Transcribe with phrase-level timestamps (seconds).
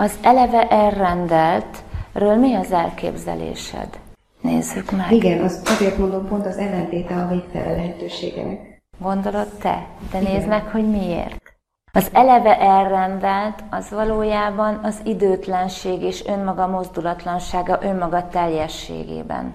[0.00, 3.98] Az eleve elrendeltről mi az elképzelésed?
[4.40, 5.12] Nézzük meg.
[5.12, 8.82] Igen, az, azért mondom pont az ellentéte a végtelen lehetőségenek.
[8.98, 9.86] Gondolod te?
[10.10, 10.32] De Igen.
[10.32, 11.42] nézd meg, hogy miért.
[11.92, 19.54] Az eleve elrendelt, az valójában az időtlenség és önmaga mozdulatlansága önmaga teljességében.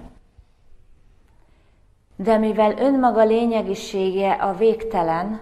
[2.16, 5.40] De mivel önmaga lényegisége a végtelen,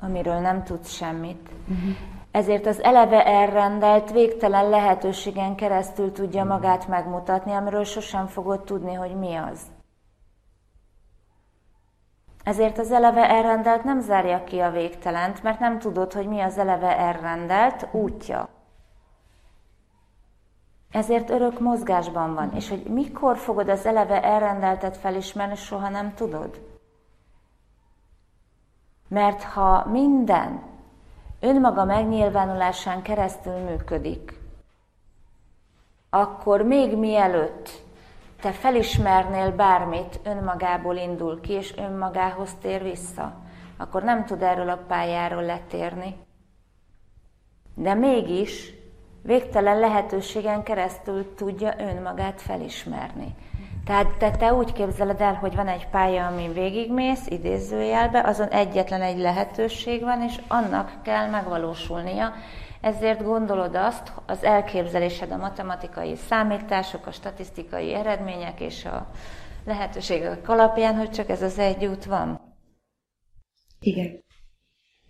[0.00, 1.48] amiről nem tudsz semmit,
[2.30, 9.14] ezért az eleve elrendelt végtelen lehetőségen keresztül tudja magát megmutatni, amiről sosem fogod tudni, hogy
[9.14, 9.60] mi az.
[12.44, 16.58] Ezért az eleve elrendelt nem zárja ki a végtelent, mert nem tudod, hogy mi az
[16.58, 18.48] eleve elrendelt útja.
[20.90, 26.60] Ezért örök mozgásban van, és hogy mikor fogod az eleve elrendeltet felismerni, soha nem tudod.
[29.08, 30.62] Mert ha minden
[31.40, 34.40] önmaga megnyilvánulásán keresztül működik,
[36.10, 37.70] akkor még mielőtt
[38.40, 43.34] te felismernél bármit, önmagából indul ki, és önmagához tér vissza,
[43.76, 46.16] akkor nem tud erről a pályáról letérni.
[47.74, 48.77] De mégis
[49.22, 53.34] végtelen lehetőségen keresztül tudja önmagát felismerni.
[53.84, 59.02] Tehát te, te úgy képzeled el, hogy van egy pálya, amin végigmész, idézőjelbe, azon egyetlen
[59.02, 62.32] egy lehetőség van, és annak kell megvalósulnia,
[62.80, 69.10] ezért gondolod azt, az elképzelésed a matematikai számítások, a statisztikai eredmények és a
[69.64, 72.40] lehetőségek alapján, hogy csak ez az egy út van?
[73.80, 74.24] Igen.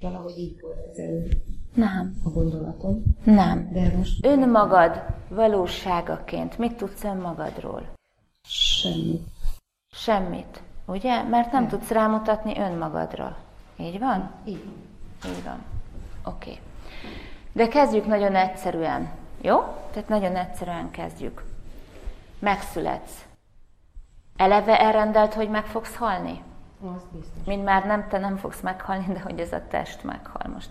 [0.01, 1.31] Valahogy így volt ez előbb.
[1.79, 2.15] Nem.
[2.25, 3.03] A gondolatom.
[3.25, 3.69] Nem.
[3.73, 4.27] De most...
[4.27, 7.83] Önmagad valóságaként mit tudsz önmagadról?
[8.49, 9.29] Semmit.
[9.93, 10.63] Semmit.
[10.87, 11.23] Ugye?
[11.23, 11.69] Mert nem, nem.
[11.69, 13.37] tudsz rámutatni önmagadra.
[13.77, 14.31] Így van?
[14.45, 14.65] Így.
[15.27, 15.63] Így van.
[16.25, 16.51] Oké.
[16.51, 16.61] Okay.
[17.53, 19.09] De kezdjük nagyon egyszerűen.
[19.41, 19.59] Jó?
[19.91, 21.45] Tehát nagyon egyszerűen kezdjük.
[22.39, 23.27] Megszületsz.
[24.37, 26.43] Eleve elrendelt, hogy meg fogsz halni?
[26.95, 27.47] Az biztos.
[27.47, 30.71] Mind már nem, te nem fogsz meghalni, de hogy ez a test meghal most.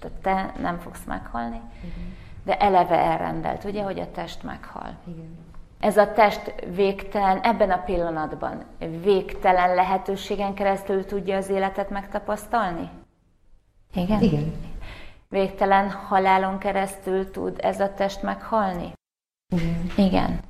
[0.00, 0.16] Tehát
[0.54, 2.16] te nem fogsz meghalni, Igen.
[2.44, 4.96] de eleve elrendelt, ugye, hogy a test meghal.
[5.06, 5.38] Igen.
[5.80, 8.64] Ez a test végtelen, ebben a pillanatban
[9.02, 12.90] végtelen lehetőségen keresztül tudja az életet megtapasztalni?
[13.94, 14.22] Igen?
[14.22, 14.52] Igen.
[15.28, 18.92] Végtelen halálon keresztül tud ez a test meghalni?
[19.48, 19.90] Igen.
[19.96, 20.40] Igen.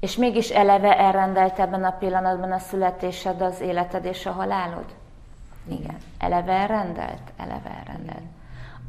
[0.00, 4.84] És mégis eleve elrendelt ebben a pillanatban a születésed, az életed és a halálod?
[5.68, 5.96] Igen.
[6.18, 7.32] Eleve elrendelt?
[7.36, 8.26] Eleve elrendelt.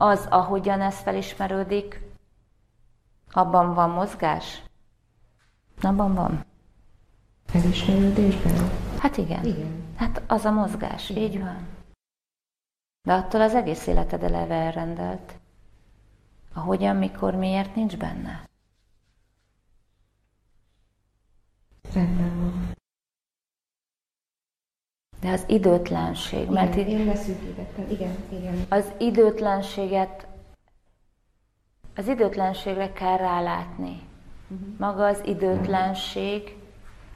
[0.02, 2.02] Az, ahogyan ez felismerődik,
[3.32, 4.64] abban van mozgás?
[5.82, 6.46] Abban van.
[7.46, 8.70] Felismerődésben?
[9.00, 9.46] Hát igen.
[9.46, 9.94] Igen.
[9.96, 11.24] Hát az a mozgás, igen.
[11.24, 11.68] így van.
[13.02, 15.34] De attól az egész életed eleve elrendelt.
[16.54, 18.44] A hogyan, mikor, miért nincs benne.
[21.94, 22.69] Rendben van.
[25.22, 28.66] De az időtlenség, igen, mert én leszűkítettem, igen, igen.
[28.70, 30.28] Az időtlenséget,
[31.96, 34.02] az időtlenségre kell rálátni.
[34.48, 34.68] Uh-huh.
[34.78, 36.56] Maga az időtlenség,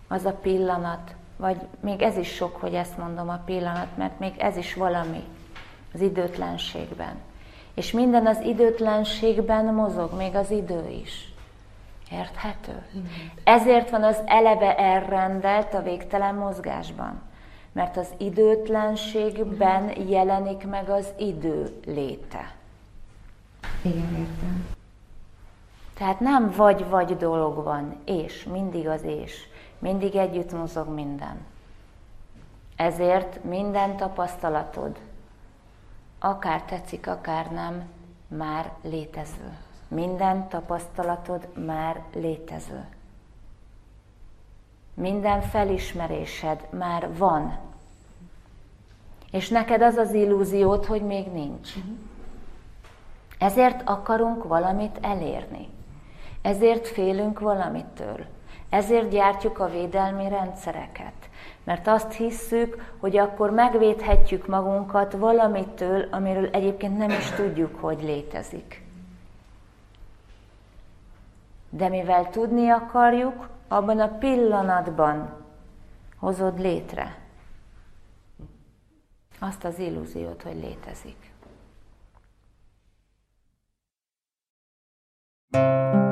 [0.07, 4.33] az a pillanat, vagy még ez is sok, hogy ezt mondom a pillanat, mert még
[4.37, 5.23] ez is valami
[5.93, 7.15] az időtlenségben.
[7.73, 11.33] És minden az időtlenségben mozog, még az idő is.
[12.11, 12.85] Érthető?
[13.43, 17.21] Ezért van az eleve elrendelt a végtelen mozgásban.
[17.73, 22.55] Mert az időtlenségben jelenik meg az idő léte.
[23.81, 24.65] Igen, értem.
[25.93, 29.47] Tehát nem vagy-vagy dolog van, és, mindig az és.
[29.79, 31.45] Mindig együtt mozog minden.
[32.75, 34.99] Ezért minden tapasztalatod,
[36.19, 37.83] akár tetszik, akár nem,
[38.27, 39.57] már létező.
[39.87, 42.85] Minden tapasztalatod már létező.
[44.93, 47.57] Minden felismerésed már van.
[49.31, 51.73] És neked az az illúziót, hogy még nincs.
[53.37, 55.69] Ezért akarunk valamit elérni.
[56.41, 58.25] Ezért félünk valamitől.
[58.69, 61.13] Ezért gyártjuk a védelmi rendszereket.
[61.63, 68.83] Mert azt hisszük, hogy akkor megvédhetjük magunkat valamitől, amiről egyébként nem is tudjuk, hogy létezik.
[71.69, 75.45] De mivel tudni akarjuk, abban a pillanatban
[76.17, 77.21] hozod létre
[79.39, 81.31] azt az illúziót, hogy létezik.
[85.51, 86.02] thank you